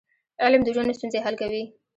علم 0.43 0.61
د 0.63 0.67
ژوند 0.75 0.95
ستونزې 0.97 1.19
حل 1.25 1.35
کوي. 1.41 1.63